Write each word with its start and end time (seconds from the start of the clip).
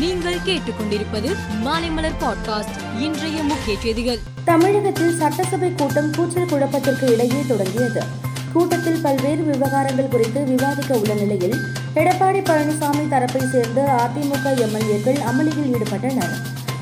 நீங்கள் 0.00 0.38
கேட்டுக்கொண்டிருப்பது 0.46 1.36
மாலைமலர் 1.64 2.18
பாட்காஸ்ட் 2.20 3.00
இன்றைய 3.00 3.42
முக்கிய 3.42 3.76
செய்திகள். 3.80 4.18
தமிழகத்தில் 4.44 5.16
சட்டசபை 5.16 5.72
கூட்டம் 5.74 6.14
கூச்சல் 6.14 6.46
குழப்பத்திற்கு 6.46 7.12
இடையே 7.12 7.42
தொடங்கியது. 7.48 8.02
கூட்டத்தில் 8.52 9.00
பல்வேறு 9.02 9.42
விவகாரங்கள் 9.42 10.08
குறித்து 10.08 10.44
விவாதிக்க 10.44 10.94
உள்ள 10.94 11.14
நிலையில் 11.14 11.58
எடப்பாடி 11.94 12.42
பழனிசாமி 12.42 13.08
தரப்பை 13.08 13.42
சேர்ந்த 13.52 14.00
அதிமுக 14.00 14.44
எம்எல்ஏக்கள் 14.44 15.20
அமளியில் 15.22 15.74
ஈடுபட்டனர். 15.74 16.34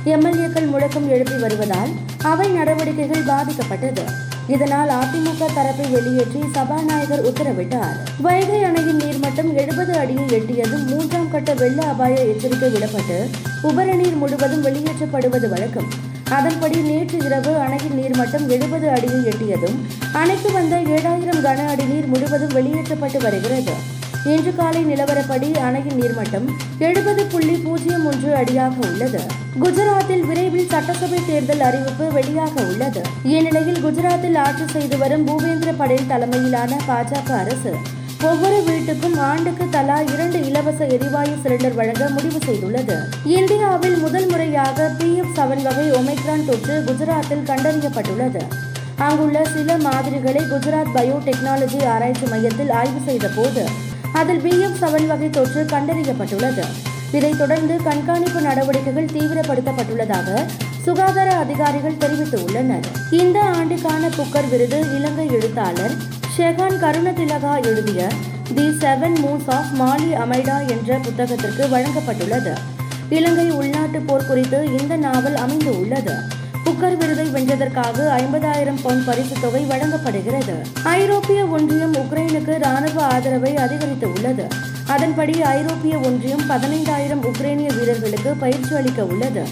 எம்எல்ஏக்கள் 0.04 0.66
முழக்கம் 0.66 1.10
எழுப்பி 1.10 1.38
வருவதால் 1.38 1.88
அவை 2.22 2.48
நடவடிக்கைகள் 2.48 3.24
பாதிக்கப்பட்டது. 3.24 4.02
இதனால் 4.48 4.88
அதிமுக 4.88 5.46
தரப்பை 5.54 5.86
வெளியேற்றி 5.86 6.40
சபாநாயகர் 6.54 7.24
உத்தரவிட்டார். 7.24 7.96
வைகை 8.20 8.62
அணையின் 8.62 9.00
நீர்மட்டம் 9.00 9.52
எழுபது 9.54 9.92
அடியை 9.98 10.24
எட்டியதும் 10.24 10.84
மூன்றாம் 10.86 11.30
கட்ட 11.30 11.54
வெள்ள 11.54 11.82
அபாய 11.82 12.14
எச்சரிக்கை 12.24 12.70
விடப்பட்டு 12.72 13.18
உபரிநீர் 13.62 14.16
முழுவதும் 14.16 14.64
வெளியேற்றப்படுவது 14.64 15.48
வழக்கம். 15.48 15.88
அதன்படி 16.30 16.80
நேற்று 16.80 17.18
இரவு 17.24 17.56
அணையின் 17.56 17.98
நீர்மட்டம் 17.98 18.46
எழுபது 18.46 18.88
அடியை 18.88 19.20
எட்டியதும் 19.24 19.78
அணைக்கு 20.12 20.52
வந்த 20.52 20.76
ஏழாயிரம் 20.76 21.44
கன 21.46 21.68
அடி 21.68 21.84
நீர் 21.84 22.06
முழுவதும் 22.06 22.52
வெளியேற்றப்பட்டு 22.52 23.20
வருகிறது. 23.20 23.96
இன்று 24.24 24.54
காலை 24.56 24.80
நிலவரப்படி 24.84 25.58
அணையின் 25.58 25.98
நீர்மட்டம் 26.00 26.46
எழுபது 26.78 27.24
புள்ளி 27.24 27.54
பூஜ்ஜியம் 27.54 28.06
ஒன்று 28.06 28.34
அடியாக 28.34 28.74
உள்ளது. 28.88 29.20
குஜராத்தில் 29.62 30.24
விரைவில் 30.26 30.68
சட்டசபை 30.68 31.20
தேர்தல் 31.26 31.60
அறிவிப்பு 31.60 32.06
வெளியாக 32.16 32.66
உள்ளது. 32.70 33.00
இந்நிலையில் 33.22 33.84
குஜராத்தில் 33.84 34.36
ஆட்சி 34.36 34.64
செய்து 34.72 34.98
வரும் 34.98 35.26
பூபேந்திர 35.28 35.72
படேல் 35.76 36.06
தலைமையிலான 36.06 36.78
பாஜக 36.88 37.30
அரசு 37.38 37.72
ஒவ்வொரு 38.22 38.62
வீட்டுக்கும் 38.68 39.18
ஆண்டுக்கு 39.18 39.68
தலா 39.70 40.00
இரண்டு 40.00 40.44
இலவச 40.44 40.86
எரிவாயு 40.86 41.34
சிலிண்டர் 41.42 41.74
வழங்க 41.74 42.08
முடிவு 42.08 42.38
செய்துள்ளது. 42.46 42.96
இந்தியாவில் 43.24 43.98
முதல் 43.98 44.26
முறையாக 44.26 44.88
பி 44.98 45.14
எஃப் 45.14 45.34
செவன் 45.36 45.62
வகை 45.62 45.90
ஒமைக்ரான் 45.90 46.46
தொற்று 46.46 46.84
குஜராத்தில் 46.88 47.46
கண்டறியப்பட்டுள்ளது. 47.50 48.42
அங்குள்ள 48.96 49.44
சில 49.44 49.76
மாதிரிகளை 49.78 50.42
குஜராத் 50.42 50.94
பயோடெக்னாலஜி 50.94 51.86
ஆராய்ச்சி 51.86 52.26
மையத்தில் 52.26 52.70
ஆய்வு 52.70 53.00
செய்த 53.04 53.28
போது 53.36 53.64
அதில் 54.18 54.40
பி 54.40 54.52
எஃப் 54.60 54.78
செவன் 54.80 55.06
வகை 55.06 55.30
தொற்று 55.30 55.62
கண்டறியப்பட்டுள்ளது. 55.62 56.64
இதைத் 57.12 57.38
தொடர்ந்து 57.38 57.74
கண்காணிப்பு 57.82 58.40
நடவடிக்கைகள் 58.40 59.12
தீவிரப்படுத்தப்பட்டுள்ளதாக 59.16 60.46
சுகாதார 60.82 61.34
அதிகாரிகள் 61.34 62.00
தெரிவித்துள்ளனர். 62.02 62.86
இந்த 63.10 63.38
ஆண்டுக்கான 63.40 64.08
புக்கர் 64.08 64.48
விருது 64.50 64.78
இலங்கை 64.96 65.26
எழுத்தாளர் 65.32 65.94
ஷெகான் 66.36 66.80
கருணதிலகா 66.84 67.64
எழுதிய 67.64 68.08
the 68.54 68.66
seven 68.82 69.16
moons 69.24 69.50
of 69.58 69.72
Maali 69.80 70.10
Almeida 70.24 70.58
என்ற 70.74 70.98
புத்தகத்திற்கு 70.98 71.66
வழங்கப்பட்டுள்ளது. 71.74 72.54
இலங்கை 73.08 73.50
உள்நாட்டு 73.50 74.00
போர் 74.00 74.26
குறித்து 74.26 74.60
இந்த 74.80 74.96
நாவல் 74.96 75.36
அமைந்து 75.36 75.80
உள்ளது 75.80 76.16
புக்கர் 76.78 76.96
விருதை 76.96 77.26
வென்றதற்காக 77.26 78.04
ஐம்பதாயிரம் 78.18 78.78
பவுண்ட் 78.82 79.04
பரிசு 79.04 79.36
தொகை 79.40 79.64
வழங்கப்படுகிறது. 79.64 80.54
ஐரோப்பிய 80.84 81.44
ஒன்றியம் 81.46 81.94
உக்ரைனுக்கு 81.94 82.58
ராணுவ 82.58 83.02
ஆதரவை 83.02 83.56
அதிகரித்து 83.56 84.12
உள்ளது 84.12 84.46
அதன்படி 84.86 85.42
ஐரோப்பிய 85.42 85.98
ஒன்றியம் 85.98 86.44
பதினைந்தாயிரம் 86.48 87.24
உக்ரைனிய 87.30 87.78
வீரர்களுக்கு 87.78 88.34
பயிற்சி 88.34 88.74
அளிக்க 88.74 89.04
உள்ளது. 89.04 89.42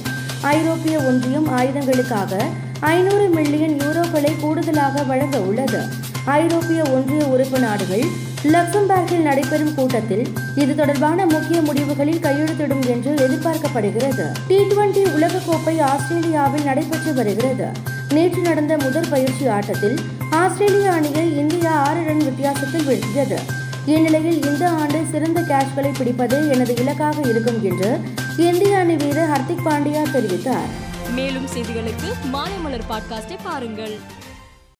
ஐரோப்பிய 0.40 0.98
ஒன்றியம் 0.98 1.48
ஆயுதங்களுக்காக 1.58 2.42
ஐநூறு 2.80 3.28
மில்லியன் 3.28 3.76
யூரோக்களை 3.76 4.32
கூடுதலாக 4.40 5.02
வழங்க 5.02 5.40
உள்ளது. 5.40 5.82
ஐரோப்பிய 6.24 6.82
ஒன்றிய 6.82 7.24
உறுப்பு 7.24 7.58
நாடுகள் 7.58 8.06
லக்சம்பர்கில் 8.42 9.22
நடைபெறும் 9.22 9.74
கூட்டத்தில் 9.74 10.28
இது 10.54 10.74
தொடர்பான 10.74 11.26
முக்கிய 11.26 11.60
முடிவுகளில் 11.60 12.20
கையெழுத்திடும் 12.20 12.86
என்று 12.86 13.14
எதிர்பார்க்கப்படுகிறது. 13.14 14.32
டி 14.48 14.58
டுவெண்டி 14.58 15.04
உலகக்கோப்பை 15.04 15.80
ஆஸ்திரேலியாவில் 15.80 16.62
நடைபெற்று 16.62 17.14
வருகிறது. 17.14 17.66
நேற்று 18.08 18.40
நடந்த 18.40 18.76
முதல் 18.76 19.08
பயிற்சி 19.10 19.46
ஆட்டத்தில் 19.46 19.98
ஆஸ்திரேலிய 20.30 20.92
அணியை 20.92 21.36
இந்தியா 21.36 21.70
ஆறு 21.70 22.04
ரன் 22.04 22.18
வித்தியாசத்தில் 22.18 22.86
வீழ்த்தியது. 22.86 23.38
இந்நிலையில் 23.86 24.42
இந்த 24.42 24.68
ஆண்டு 24.68 25.02
சிறந்த 25.10 25.40
கேட்ச்களை 25.40 25.92
பிடிப்பதே 25.98 26.50
எனது 26.50 26.76
இலக்காக 26.76 27.28
இருக்கும் 27.28 27.64
என்று 27.64 28.00
இந்திய 28.36 28.78
அணி 28.78 28.96
வீரர் 28.96 29.28
ஹர்திக் 29.28 29.66
பாண்டியா 29.66 30.02
தெரிவித்தார். 30.12 30.70
மேலும் 31.14 31.46
செய்திகளுக்கு 31.46 32.12
மாலைமலர் 32.32 32.90
பாட்காஸ்டை 32.90 33.36
பாருங்கள். 33.42 33.98